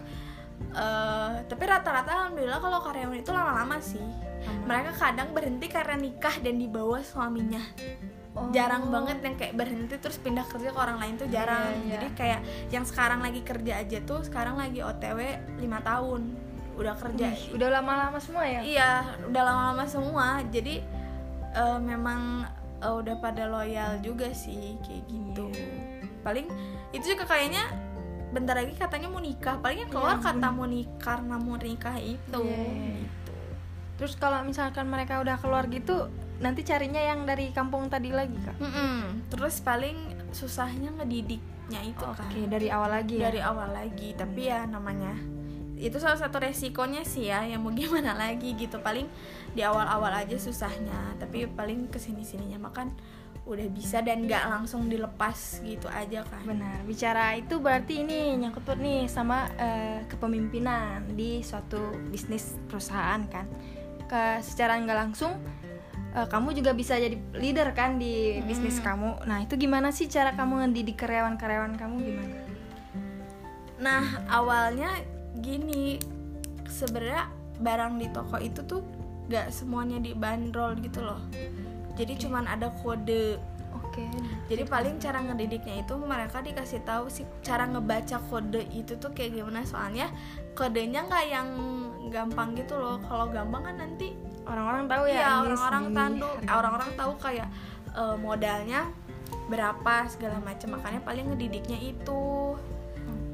[0.71, 4.63] eh, tapi rata-rata alhamdulillah kalau karyawan itu lama-lama sih Lama.
[4.65, 7.61] mereka kadang berhenti karena nikah dan dibawa suaminya
[8.33, 8.49] Oh.
[8.49, 11.91] jarang banget yang kayak berhenti terus pindah kerja ke orang lain tuh jarang Iya, iya.
[11.93, 12.39] jadi kayak
[12.73, 15.21] yang sekarang lagi kerja aja tuh sekarang lagi otw
[15.61, 16.33] lima tahun
[16.73, 18.65] udah kerja Wih, udah lama-lama semua ya?
[18.65, 18.91] Iya,
[19.29, 20.41] udah lama-lama semua.
[20.49, 20.81] Jadi
[21.53, 22.49] eh, memang
[22.81, 25.45] eh, udah pada loyal juga sih kayak gitu.
[25.53, 26.09] Iya.
[26.25, 26.47] Paling
[26.93, 27.69] itu juga kayaknya
[28.33, 29.61] bentar lagi katanya mau nikah.
[29.61, 32.41] Paling yang keluar Ya kata mau nikah karena mau nikah itu.
[32.41, 33.01] Iya.
[33.05, 33.33] Gitu.
[34.01, 36.09] Terus kalau misalkan mereka udah keluar gitu,
[36.41, 38.57] nanti carinya yang dari kampung tadi lagi kak?
[38.57, 39.29] Mm-mm.
[39.29, 39.95] Terus paling
[40.33, 42.27] susahnya ngedidiknya itu kan.
[42.27, 43.29] Oke, dari awal lagi ya?
[43.29, 45.13] Dari awal lagi, tapi ya namanya
[45.77, 49.09] itu salah satu resikonya sih ya yang mau gimana lagi gitu paling
[49.53, 52.93] di awal-awal aja susahnya tapi paling ke sini sininya makan
[53.43, 58.79] udah bisa dan nggak langsung dilepas gitu aja kan Benar, bicara itu berarti ini nyangkut
[58.79, 63.43] nih sama eh, kepemimpinan di suatu bisnis perusahaan kan.
[64.07, 65.35] Ke secara nggak langsung
[66.15, 69.27] eh, kamu juga bisa jadi leader kan di bisnis kamu.
[69.27, 72.35] Nah itu gimana sih cara kamu ngedidik karyawan-karyawan kamu gimana?
[73.83, 75.03] Nah awalnya
[75.43, 75.99] gini
[76.65, 77.27] sebenarnya
[77.59, 78.81] barang di toko itu tuh
[79.27, 81.21] gak semuanya dibanderol gitu loh.
[81.93, 83.37] Jadi cuman ada kode.
[83.77, 84.09] Oke.
[84.49, 89.37] Jadi paling cara ngedidiknya itu mereka dikasih tahu sih cara ngebaca kode itu tuh kayak
[89.37, 90.09] gimana soalnya
[90.57, 91.47] kodenya nggak yang
[92.09, 92.97] gampang gitu loh.
[93.05, 95.19] Kalau gampang kan nanti Orang-orang tahu ya.
[95.23, 96.51] Ini orang-orang tahu harganya.
[96.51, 97.47] orang-orang tahu kayak
[97.95, 98.81] eh, modalnya
[99.47, 102.55] berapa segala macam makanya paling ngedidiknya itu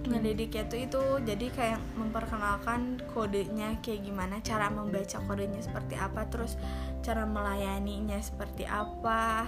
[0.10, 6.58] ngedidiknya tuh itu jadi kayak memperkenalkan kodenya kayak gimana cara membaca kodenya seperti apa terus
[7.06, 9.46] cara melayaninya seperti apa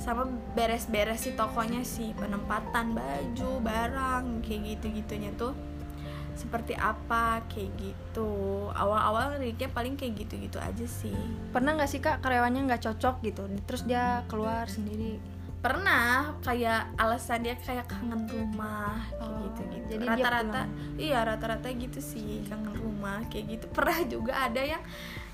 [0.00, 5.52] sama beres-beres si tokonya sih penempatan baju barang kayak gitu gitunya tuh
[6.38, 8.30] seperti apa kayak gitu
[8.70, 11.18] awal-awal ngedidiknya paling kayak gitu-gitu aja sih
[11.50, 15.18] Pernah nggak sih kak karyawannya nggak cocok gitu, terus dia keluar sendiri?
[15.58, 16.06] Pernah
[16.38, 20.62] kayak alasan dia kayak kangen rumah kayak Oh, gitu gitu jadi rata-rata
[20.96, 24.82] iya rata-rata gitu sih kangen rumah kayak gitu pernah juga ada yang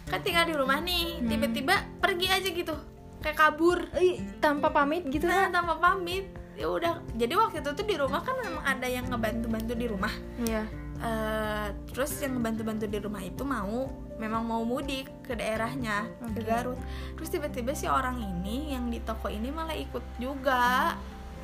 [0.05, 1.29] kan tinggal di rumah nih Hmm.
[1.29, 2.75] tiba-tiba pergi aja gitu
[3.21, 5.53] kayak kabur Ih, tanpa pamit gitu nah kan?
[5.55, 9.73] tanpa pamit ya udah jadi waktu itu tuh di rumah kan memang ada yang ngebantu-bantu
[9.75, 10.65] di rumah Iya.
[11.05, 16.49] Eh, terus yang ngebantu-bantu di rumah itu mau memang mau mudik ke daerahnya ke Oke.
[16.49, 16.81] Garut.
[17.21, 20.97] Terus tiba-tiba si orang ini yang di toko ini malah ikut juga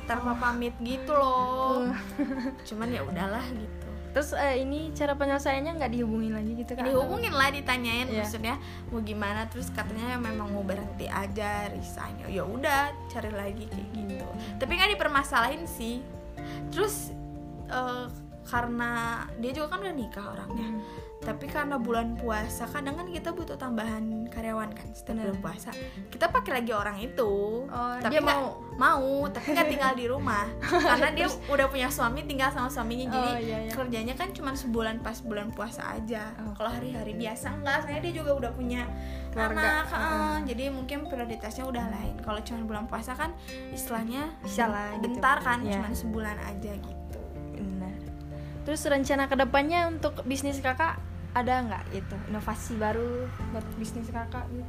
[0.09, 1.93] tanpa pamit gitu loh.
[2.67, 3.87] Cuman ya udahlah gitu.
[4.11, 6.83] Terus eh, ini cara penyelesaiannya nggak dihubungin lagi gitu kan?
[6.83, 8.25] dihubungin lah ditanyain Iya.
[8.25, 8.55] maksudnya
[8.89, 9.45] mau gimana?
[9.47, 12.17] Terus katanya memang mau berhenti aja resign.
[12.27, 14.27] Ya udah cari lagi kayak gitu.
[14.57, 16.01] Tapi nggak dipermasalahin sih.
[16.73, 17.13] Terus
[17.71, 18.07] eh,
[18.43, 18.91] karena
[19.37, 20.81] dia juga kan udah nikah orangnya Hmm.
[21.21, 25.29] tapi karena bulan puasa kadang kan kita butuh tambahan karyawan kan Bener.
[25.29, 25.69] bulan puasa
[26.09, 28.57] kita pakai lagi orang itu Oh, tapi dia nggak- mau?
[28.73, 30.49] mau tapi nggak tinggal di rumah
[30.89, 33.71] karena dia udah punya suami tinggal sama suaminya jadi Oh, iya, iya.
[33.71, 36.57] kerjanya kan cuma sebulan pas bulan puasa aja Oh.
[36.57, 38.89] kalau hari-hari biasa enggak saya dia juga udah punya
[39.29, 39.61] Keluarga.
[39.61, 40.35] anak heeh.
[40.47, 43.29] jadi mungkin prioritasnya udah lain kalau cuma bulan puasa kan
[43.69, 45.05] istilahnya Bisa lah gitu.
[45.07, 45.77] bentar kan Iya.
[45.77, 47.00] cuma sebulan aja gitu.
[48.61, 54.43] Terus rencana ke depannya untuk bisnis kakak ada nggak itu inovasi baru buat bisnis kakak
[54.49, 54.67] gitu?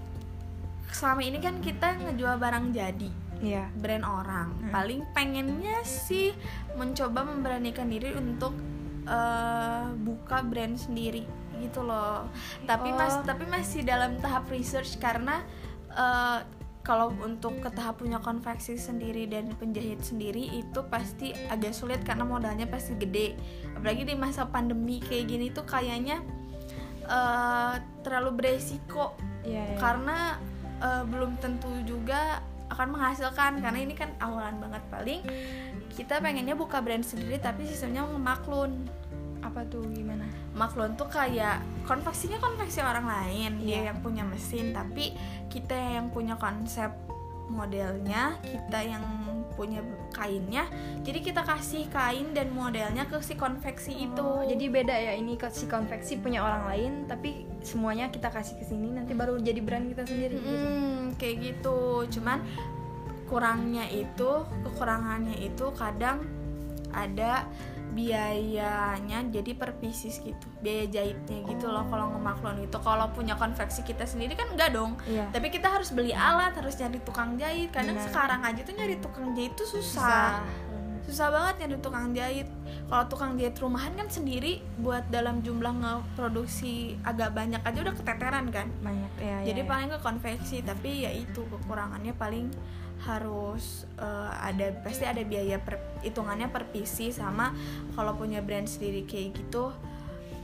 [0.92, 3.64] selama ini kan kita ngejual barang jadi Iya.
[3.74, 4.70] brand orang Hmm.
[4.70, 6.30] paling pengennya sih
[6.72, 8.54] mencoba memberanikan diri untuk
[9.02, 11.26] eh, buka brand sendiri
[11.58, 12.30] gitu loh
[12.62, 12.94] tapi Oh.
[12.94, 15.42] mas tapi masih dalam tahap research karena
[15.90, 16.38] eh,
[16.82, 22.26] kalau untuk ke tahap punya konveksi sendiri dan penjahit sendiri itu pasti agak sulit karena
[22.26, 23.38] modalnya pasti gede
[23.78, 26.18] apalagi di masa pandemi kayak gini tuh kayaknya
[27.06, 29.74] eh, terlalu beresiko Iya.
[29.74, 29.78] iya.
[29.78, 30.18] karena
[30.82, 32.42] eh, belum tentu juga
[32.72, 35.20] akan menghasilkan karena ini kan awalan banget paling
[35.92, 38.88] kita pengennya buka brand sendiri tapi sistemnya maklun
[39.42, 40.24] apa tuh gimana?
[40.52, 43.80] maklun tuh kayak konveksinya konveksi orang lain dia Iya.
[43.90, 45.12] yang punya mesin tapi
[45.48, 46.92] kita yang punya konsep
[47.48, 49.04] modelnya kita yang
[49.52, 50.64] punya kainnya
[51.02, 55.36] jadi kita kasih kain dan modelnya ke si konveksi itu Oh, jadi beda ya ini
[55.36, 59.60] ke- si konveksi punya orang lain tapi semuanya kita kasih ke sini nanti baru jadi
[59.60, 60.36] brand kita sendiri.
[60.36, 60.48] gitu.
[60.48, 61.78] Mm, kayak gitu
[62.10, 62.40] cuman
[63.26, 64.30] kurangnya itu
[64.62, 66.24] kekurangannya itu kadang
[66.88, 67.48] ada
[67.92, 68.72] biayanya
[69.28, 74.02] jadi per pieces gitu biaya jahitnya gitu loh kalau ngemaklon itu kalau punya konveksi kita
[74.02, 75.28] sendiri kan enggak dong Iya.
[75.28, 78.06] tapi kita harus beli alat harus nyari tukang jahit kadang Benar.
[78.06, 80.70] sekarang aja tuh nyari tukang jahit tuh susah Susah.
[81.02, 82.48] susah banget nyari tukang jahit
[82.86, 88.46] kalau tukang jahit rumahan kan sendiri buat dalam jumlah ngeproduksi agak banyak aja udah keteteran
[88.48, 89.36] kan Banyak ya.
[89.44, 92.48] jadi paling ke konveksi tapi ya itu kekurangannya paling
[93.02, 97.50] harus eh, ada pasti ada biaya per, hitungannya per PC sama
[97.92, 99.74] kalau punya brand sendiri kayak gitu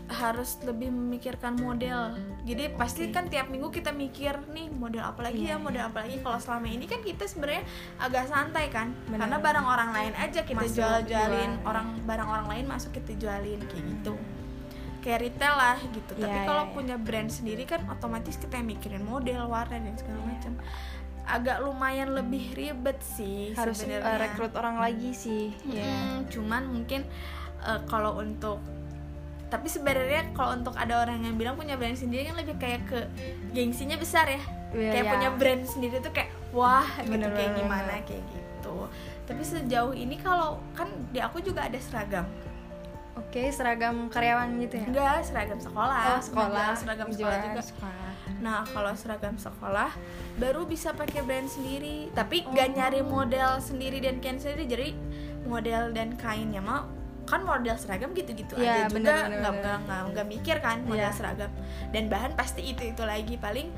[0.08, 5.44] harus lebih memikirkan model jadi pasti kan tiap minggu kita mikir nih model apa lagi
[5.44, 7.60] Iya, ya model apa lagi kalau selama ini kan kita sebenarnya
[8.00, 9.20] agak santai kan Benar.
[9.20, 11.68] karena barang orang lain aja kita Masuk, jual-jualin jual.
[11.68, 14.14] orang barang orang lain masuk kita jualin kayak gitu
[14.98, 16.72] kayak retail lah gitu Iya, tapi iya, kalau iya.
[16.72, 20.28] punya brand sendiri kan otomatis kita mikirin model warna dan segala Iya.
[20.32, 20.52] macam
[21.28, 24.16] agak lumayan lebih ribet sih harus eh, sebenarnya.
[24.18, 25.52] rekrut orang lagi sih.
[25.62, 25.84] Iya.
[25.84, 27.04] Mm-mm, cuman mungkin
[27.60, 28.58] eh, kalau untuk
[29.46, 33.00] tapi sebenarnya kalau untuk ada orang yang bilang punya brand sendiri kan lebih kayak ke
[33.50, 35.12] gengsinya besar ya Iya, kayak iya.
[35.16, 38.76] punya brand sendiri tuh kayak wah gitu Bener, kayak bener, gimana kayak gitu
[39.24, 42.28] tapi sejauh ini kalau kan di aku juga ada seragam
[43.16, 44.86] Oke, seragam karyawan gitu ya.
[44.86, 46.68] enggak seragam sekolah Oh, sekolah.
[46.76, 48.07] Seragam sekolah juga sekolah.
[48.38, 49.90] Nah, kalau seragam sekolah
[50.36, 52.52] baru bisa pakai brand sendiri, tapi Oh.
[52.52, 54.64] gak nyari model sendiri dan kain sendiri.
[54.64, 54.88] Jadi
[55.44, 56.58] model dan kainnya.
[56.58, 56.86] Mah
[57.24, 61.04] kan model seragam gitu-gitu Iya, aja bener, juga nggak nggak nggak nggak mikir kan model
[61.04, 61.12] Iya.
[61.12, 61.50] seragam.
[61.90, 63.36] Dan bahan pasti itu itu lagi.
[63.36, 63.68] Paling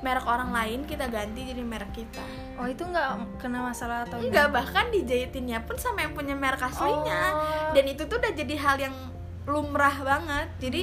[0.00, 2.24] merek orang lain kita ganti jadi merek kita.
[2.56, 7.20] Oh itu nggak kena masalah atau enggak bahkan dijahitinnya pun sama yang punya merek aslinya.
[7.30, 7.72] Oh.
[7.72, 8.94] dan itu tuh udah jadi hal yang
[9.44, 10.48] lumrah banget.
[10.58, 10.82] Jadi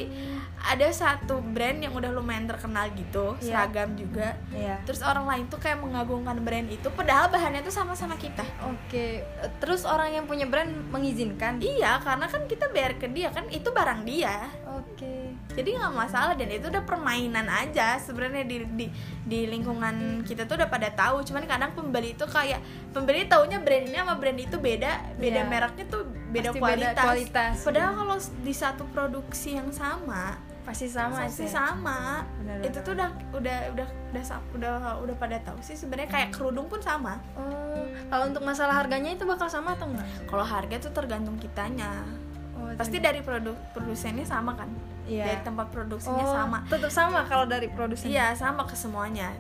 [0.59, 3.45] ada satu brand yang udah lumayan terkenal gitu Iya.
[3.63, 4.81] seragam juga Iya.
[4.83, 9.21] terus orang lain tuh kayak mengagungkan brand itu padahal bahannya tuh sama-sama kita Oke,
[9.57, 11.57] terus orang yang punya brand mengizinkan?
[11.57, 15.37] iya karena kan kita bayar ke dia kan itu barang dia Oke.
[15.51, 18.85] jadi nggak masalah dan itu udah permainan aja sebenarnya di, di
[19.23, 23.85] di lingkungan kita tuh udah pada tahu cuman kadang pembeli itu kayak pembeli taunya brand
[23.85, 25.45] ini sama brand itu beda beda Iya.
[25.45, 27.03] mereknya tuh beda Pasti beda kualitas.
[27.03, 27.53] kualitas.
[27.61, 31.49] padahal kalau di satu produksi yang sama Pasti sama pasti sih.
[31.49, 36.29] sama Benar, itu tuh udah udah udah udah udah udah pada tahu sih sebenarnya kayak
[36.29, 40.03] kerudung pun sama Oh, kalau untuk masalah harganya itu bakal sama atau enggak?
[40.27, 42.03] kalau harga tuh tergantung kitanya
[42.51, 44.67] Oh, pasti dari produk produsennya sama kan
[45.07, 45.23] Iya.
[45.25, 48.11] dari tempat produksinya Oh, sama Tetap sama kalau dari produsen.
[48.11, 49.31] Iya sama ke semuanya.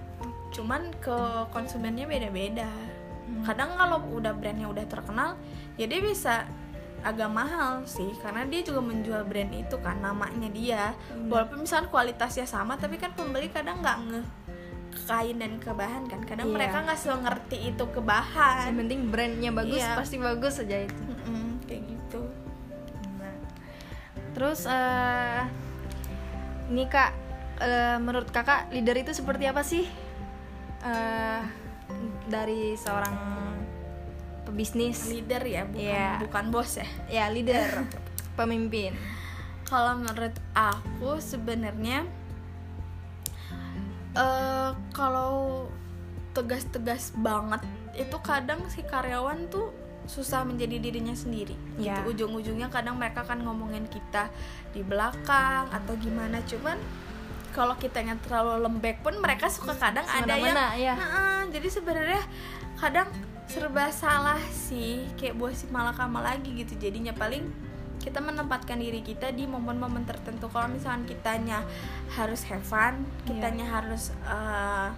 [0.47, 1.17] Cuman ke
[1.51, 2.71] konsumennya beda-beda.
[3.43, 5.35] Kadang kalau udah brandnya udah terkenal,
[5.75, 6.47] ya dia bisa
[7.05, 10.97] agak mahal sih karena dia juga menjual brand itu kan namanya dia.
[11.13, 14.21] Walaupun misalnya kualitasnya sama, tapi kan pembeli kadang nggak nge
[15.07, 16.21] kain dan ke bahan kan.
[16.25, 16.55] Kadang Iya.
[16.57, 18.73] mereka nggak selalu ngerti itu ke bahan.
[18.73, 19.93] Yang penting brandnya bagus, Iya.
[19.93, 21.01] pasti bagus aja itu.
[21.05, 22.21] Mm-mm, kayak gitu.
[23.21, 23.35] Nah,
[24.33, 25.41] terus eh
[26.67, 27.11] ini kak,
[27.61, 29.85] eh, menurut kakak leader itu seperti apa sih?
[30.83, 31.41] Eh,
[32.27, 33.15] dari seorang
[34.47, 36.09] pebisnis, Leader ya, bukan Iya.
[36.23, 36.87] bukan bos ya.
[37.11, 37.83] ya leader,
[38.39, 38.95] pemimpin.
[39.67, 42.07] kalau menurut aku sebenarnya
[44.15, 45.67] eh kalau
[46.31, 47.61] tegas-tegas banget
[47.93, 49.73] itu kadang si karyawan tuh
[50.07, 51.99] susah menjadi dirinya sendiri Ya.
[51.99, 54.31] gitu ujung-ujungnya kadang mereka kan ngomongin kita
[54.71, 56.79] di belakang atau gimana cuman
[57.51, 60.93] kalau kitanya terlalu lembek pun mereka suka kadang ada yang ya.
[60.93, 62.21] Nah, jadi sebenarnya
[62.77, 63.09] kadang
[63.47, 66.75] serba salah sih kayak buah si malakama lagi gitu.
[66.75, 67.47] Jadinya paling
[68.03, 70.51] kita menempatkan diri kita di momen-momen tertentu.
[70.51, 71.63] Kalau misalkan kitanya
[72.13, 74.89] harus have fun kitanya harus eh,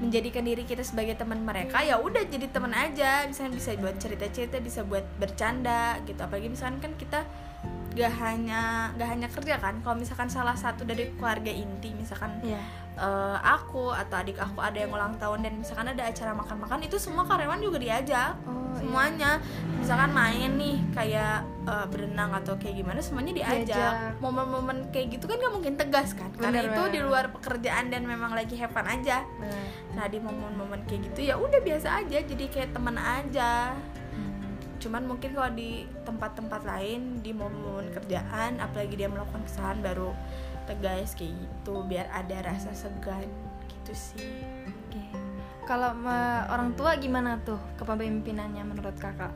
[0.00, 3.28] menjadikan diri kita sebagai teman mereka ya udah jadi teman aja.
[3.28, 6.20] Misalnya bisa buat cerita-cerita bisa buat bercanda gitu.
[6.20, 7.20] Apalagi misalkan kan kita
[7.96, 9.80] gak hanya gak hanya kerja kan.
[9.84, 12.87] Kalau misalkan salah satu dari keluarga inti misalkan Iya.
[12.98, 16.98] Eh, aku atau adik aku ada yang ulang tahun dan misalkan ada acara makan-makan itu
[16.98, 18.84] semua karyawan juga diajak Oh, iya.
[18.84, 19.30] semuanya
[19.74, 21.34] misalkan main nih kayak
[21.64, 26.28] eh, berenang atau kayak gimana semuanya diajak momen-momen kayak gitu kan gak mungkin tegas kan
[26.34, 26.92] karena Bener, itu bener.
[26.92, 29.62] di luar pekerjaan dan memang lagi have fun aja Benar.
[29.94, 33.72] nah di momen-momen kayak gitu ya udah biasa aja jadi kayak teman aja
[34.78, 40.14] cuman mungkin kalau di tempat-tempat lain di momen-momen kerjaan apalagi dia melakukan kesalahan baru
[40.68, 43.24] tegas kayak gitu biar ada rasa segan
[43.66, 45.00] gitu sih Oke.
[45.64, 49.32] Kalau me- orang tua gimana tuh kepemimpinannya menurut kakak?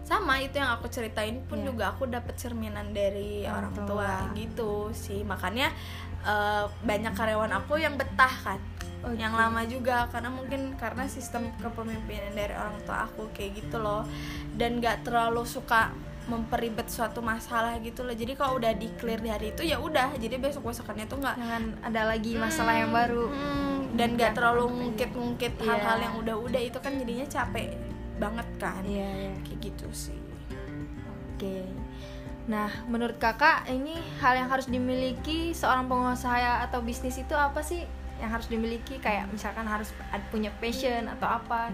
[0.00, 1.68] sama itu yang aku ceritain pun Iya.
[1.68, 3.84] juga aku dapat cerminan dari Orang orang, tua.
[3.84, 4.32] tua.
[4.32, 5.68] gitu sih makanya
[6.20, 8.56] eh, banyak karyawan aku yang betah kan
[8.98, 9.38] Oh, yang gitu.
[9.38, 14.02] lama juga karena mungkin karena sistem kepemimpinan dari orang tua aku kayak gitu loh
[14.56, 15.92] dan gak terlalu suka
[16.28, 20.12] memperibet suatu masalah gitu loh jadi kalau udah di clear di hari itu ya udah
[20.14, 23.26] jadi besok besokannya tuh nggak Jangan ada lagi masalah yang baru.
[23.32, 24.20] Hmm, dan Iya.
[24.20, 25.64] gak terlalu ngungkit-ngungkit Iya.
[25.64, 27.74] hal-hal yang udah-udah itu kan jadinya capek
[28.20, 29.34] banget kan Iya, iya.
[29.42, 30.20] kayak gitu sih
[31.34, 31.64] Oke.
[32.48, 37.84] Nah, menurut kakak ini hal yang harus dimiliki seorang pengusaha atau bisnis itu apa sih
[38.18, 38.98] yang harus dimiliki?
[38.98, 39.92] Kayak misalkan harus
[40.28, 41.70] punya passion atau apa?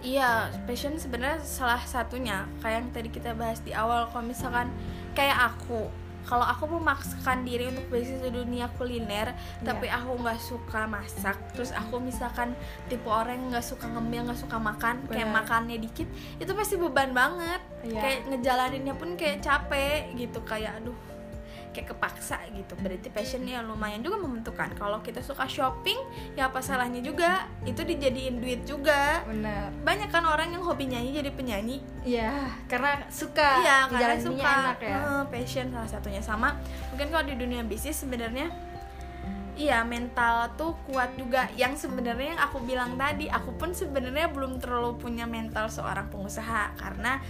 [0.00, 4.08] Iya, passion sebenarnya salah satunya kayak yang tadi kita bahas di awal.
[4.08, 4.72] Kalau misalkan
[5.12, 5.92] kayak aku,
[6.24, 11.72] kalau aku memaksakan diri untuk bisnis di dunia kuliner, tapi aku nggak suka masak, terus
[11.76, 12.56] aku misalkan
[12.88, 15.36] tipe orang yang nggak suka ngemil, nggak suka makan, kayak Bener.
[15.36, 16.08] makannya dikit,
[16.40, 17.60] itu pasti beban banget.
[17.84, 18.00] Iya.
[18.00, 20.96] Kayak ngejalaninnya pun kayak capek gitu, kayak aduh
[21.70, 22.74] kayak kepaksa gitu.
[22.78, 25.98] Berarti passionnya lumayan juga membentukkan kalau kita suka shopping
[26.34, 27.46] ya apa salahnya juga?
[27.62, 29.22] Itu dijadiin duit juga.
[29.26, 29.72] Benar.
[29.80, 31.78] banyak kan orang yang hobi nyanyi jadi penyanyi.
[32.02, 33.62] Iya, karena suka.
[33.62, 34.50] iya karena suka.
[34.50, 34.96] enak ya.
[34.98, 36.22] Eh, passion salah satunya.
[36.22, 36.58] Sama
[36.92, 38.50] mungkin kalau di dunia bisnis sebenarnya
[39.54, 41.46] iya mental tuh kuat juga.
[41.54, 46.74] Yang sebenarnya yang aku bilang tadi aku pun sebenarnya belum terlalu punya mental seorang pengusaha.
[46.74, 47.22] Karena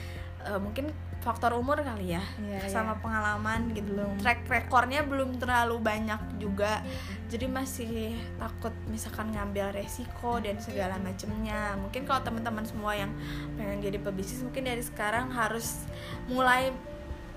[0.49, 3.01] eh, mungkin faktor umur kali ya Iya, sama iya.
[3.01, 4.17] pengalaman gitu Belum.
[4.17, 6.81] track recordnya belum terlalu banyak juga
[7.27, 7.93] jadi masih
[8.35, 13.13] takut misalkan ngambil resiko dan segala macemnya mungkin kalau teman-teman semua yang
[13.55, 15.85] pengen jadi pebisnis mungkin dari sekarang harus
[16.27, 16.73] mulai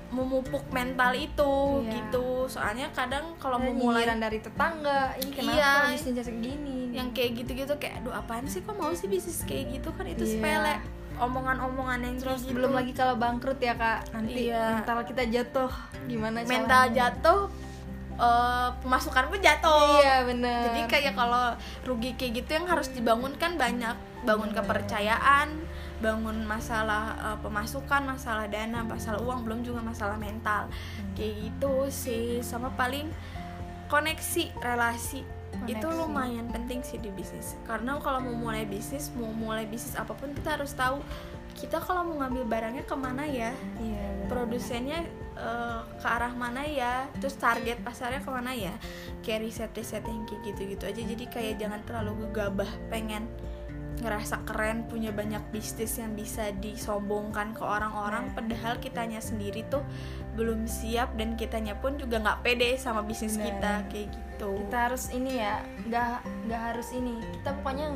[0.10, 1.90] memupuk mental itu Iya.
[2.00, 5.74] gitu soalnya kadang kalau mau mulai dari tetangga ini kenapa Iya.
[5.90, 9.90] bisnisnya segini yang kayak gitu-gitu kayak aduh apaan sih kok mau sih bisnis kayak gitu
[9.92, 10.32] kan itu Iya.
[10.32, 10.76] sepele
[11.20, 12.58] omongan-omongan yang terus gitu.
[12.58, 14.10] belum lagi kalau bangkrut ya kak.
[14.14, 14.82] Nanti Iya.
[14.82, 15.72] mental kita jatuh.
[16.10, 16.96] Gimana mental caranya?
[16.98, 17.40] jatuh
[18.14, 20.02] eh, pemasukan pun jatuh.
[20.02, 20.62] Iya bener.
[20.70, 23.96] Jadi kayak kalau rugi kayak gitu yang harus dibangun kan banyak.
[24.24, 25.50] Bangun kepercayaan
[26.00, 30.70] bangun masalah eh, pemasukan masalah dana masalah uang belum juga masalah mental.
[31.18, 32.42] Kayak gitu sih.
[32.46, 33.10] Sama paling
[33.90, 36.02] koneksi relasi itu Koneksi.
[36.04, 37.56] lumayan penting sih di bisnis.
[37.64, 41.00] Karena kalau mau mulai bisnis mau mulai bisnis apa pun kita harus tahu
[41.54, 43.54] kita kalau mau ngambil barangnya ke mana ya.
[43.78, 45.06] Iya produsennya
[45.38, 47.06] eh, ke arah mana ya?
[47.22, 48.74] Terus target pasarnya ke mana ya?
[49.22, 51.02] Kayak riset riset yang kayak gitu gitu aja.
[51.02, 53.30] Jadi kayak jangan terlalu gegabah pengen
[54.04, 58.28] ngerasa keren punya banyak bisnis yang bisa disombongkan ke orang-orang.
[58.28, 58.34] Nah.
[58.36, 59.86] padahal kitanya sendiri tuh
[60.34, 63.46] belum siap dan kitanya pun juga nggak pede sama bisnis Benar.
[63.48, 66.14] kita kayak gitu kita harus ini ya nggak
[66.48, 67.22] nggak harus ini.
[67.40, 67.88] Kita pokoknya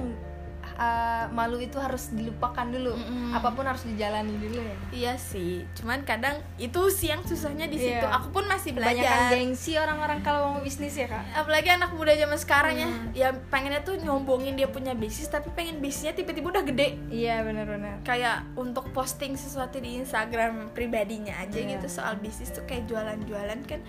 [0.77, 2.93] uh, malu itu harus dilupakan dulu.
[2.93, 3.33] Mm-mm.
[3.33, 4.77] apa pun harus dijalani dulu ya.
[4.93, 8.05] Iya sih cuman kadang itu sih yang susahnya di situ.
[8.05, 8.13] Iya.
[8.13, 11.23] aku pun masih banyak belajar gengsi orang-orang kalau mau bisnis ya kak.
[11.33, 12.87] Apalagi anak muda zaman sekarang ya.
[12.87, 13.09] Hmm.
[13.11, 16.95] ya pengennya tuh nyombongin dia punya bisnis tapi pengen bisnisnya tiba-tiba udah gede.
[17.09, 18.05] Iya benar-benar.
[18.05, 21.77] Kayak untuk posting sesuatu di Instagram pribadinya aja Iya.
[21.77, 23.81] gitu soal bisnis tuh kayak jualan-jualan kan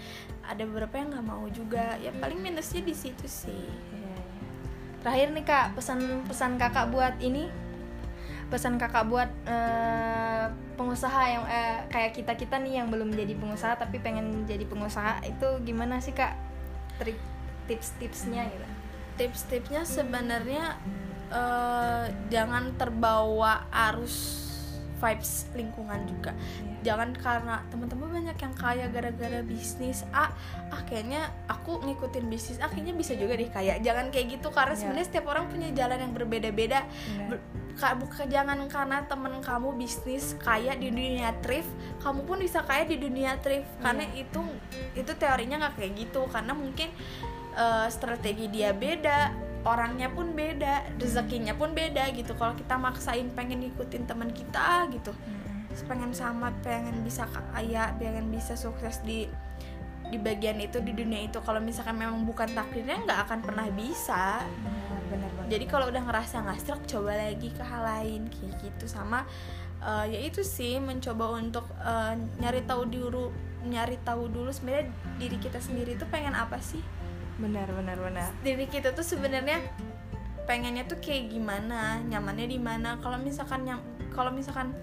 [0.48, 2.01] ada beberapa yang nggak mau juga.
[2.01, 3.68] Ya paling minusnya di situ sih
[5.04, 7.50] terakhir nih kak pesan-pesan kakak buat ini.
[8.48, 10.48] Pesan kakak buat eh,
[10.80, 15.20] pengusaha yang eh, kayak kita kita nih yang belum jadi pengusaha tapi pengen jadi pengusaha
[15.28, 16.32] itu gimana sih kak?
[16.96, 17.20] Trik
[17.68, 18.66] tips-tipsnya gitu.
[19.20, 20.80] Tips-tipsnya sebenarnya
[21.28, 24.47] eh, jangan terbawa arus
[24.98, 26.34] vibes lingkungan juga.
[26.82, 30.02] Jangan karena teman-teman banyak yang kaya gara-gara bisnis.
[30.11, 30.30] Ah
[30.70, 33.78] ah kayaknya aku ngikutin bisnis ah kayaknya bisa juga deh kaya.
[33.78, 34.80] Jangan kayak gitu karena Iya.
[34.82, 36.82] sebenarnya setiap orang punya jalan yang berbeda-beda.
[37.26, 37.42] Ber-
[37.78, 41.70] ka- bukan jangan karena temen kamu bisnis kaya di dunia thrift
[42.02, 43.70] kamu pun bisa kaya di dunia thrift.
[43.78, 44.42] Karena itu
[44.94, 46.26] itu teorinya nggak kayak gitu.
[46.26, 46.90] Karena mungkin
[47.54, 52.35] eh, strategi dia beda orangnya pun beda rezekinya pun beda gitu.
[52.38, 55.12] Kalau kita maksain pengen ngikutin teman kita gitu.
[55.87, 59.31] Pengen sama pengen bisa kaya pengen bisa sukses di
[60.09, 61.38] di bagian itu di dunia itu.
[61.42, 64.42] Kalau misalkan memang bukan takdirnya nggak akan pernah bisa.
[64.42, 65.49] Benar benar banget.
[65.57, 68.85] jadi kalau udah ngerasa nggak serak coba lagi ke hal lain kayak gitu.
[68.88, 69.25] Sama
[69.85, 74.87] eh, ya itu sih mencoba untuk eh, nyari tahu dulu nyari tahu dulu sebenarnya
[75.18, 76.79] diri kita sendiri tuh pengen apa sih
[77.38, 78.29] benar benar benar.
[78.42, 79.62] Diri kita tuh sebenarnya
[80.44, 82.98] pengennya tuh kayak gimana nyamannya di mana.
[82.98, 84.74] Kalau misalkan yang kalau misalkan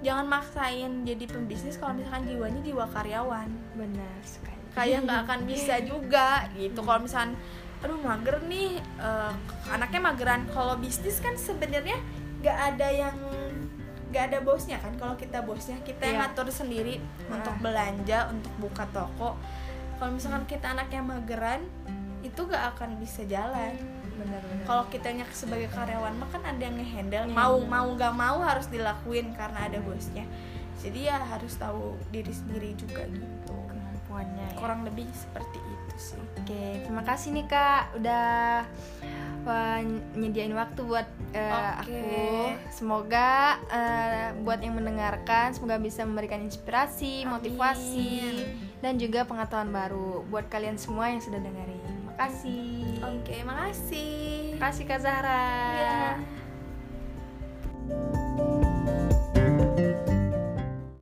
[0.00, 3.48] jangan maksain jadi pembisnis kalau misalkan jiwanya jiwa karyawan.
[3.76, 4.56] Benar sekali.
[4.72, 6.80] Kayak nggak akan bisa juga gitu.
[6.80, 7.36] Kalau misalkan
[7.80, 9.32] aduh mager nih eh,
[9.68, 10.42] anaknya mageran.
[10.48, 12.00] Kalau bisnis kan sebenarnya
[12.40, 13.16] nggak ada yang
[14.08, 14.96] nggak ada bosnya kan.
[14.96, 16.22] Kalau kita bosnya kita yang Iya.
[16.32, 16.96] ngatur sendiri
[17.28, 17.60] untuk Ah.
[17.60, 19.36] belanja untuk buka toko
[20.00, 21.60] kalau misalkan kita anaknya mageran
[22.24, 23.76] itu nggak akan bisa jalan
[24.64, 27.68] kalau kitanya sebagai karyawan mah kan ada yang ngehandle Iya, mau benar.
[27.68, 30.24] mau gak mau harus dilakuin karena ada bosnya
[30.80, 34.56] jadi ya harus tahu diri sendiri juga gitu kemampuannya ya.
[34.56, 38.64] kurang lebih seperti itu sih Oke, terima kasih nih kak udah
[39.44, 39.78] wah,
[40.16, 41.72] nyediain waktu buat eh, Oke.
[41.80, 42.00] aku.
[42.68, 47.32] Semoga eh, buat yang mendengarkan semoga bisa memberikan inspirasi, Amin.
[47.40, 48.08] motivasi
[48.80, 51.80] dan juga pengetahuan baru buat kalian semua yang sudah dengerin.
[52.08, 53.00] Makasih.
[53.00, 55.48] oke makasih Makasih Kak Zahra.
[55.72, 56.20] Iya.